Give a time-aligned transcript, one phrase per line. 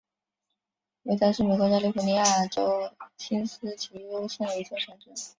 [1.03, 5.29] 威德是美国加利福尼亚州锡斯基尤县的一座城市。